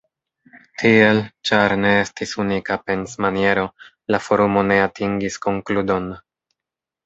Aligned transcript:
Tiel, 0.83 1.19
ĉar 1.49 1.75
ne 1.81 1.91
estis 2.05 2.33
“unika 2.45 2.79
pensmaniero, 2.87 3.69
la 4.15 4.23
forumo 4.31 4.67
ne 4.73 4.81
atingis 4.89 5.41
konkludon. 5.49 6.13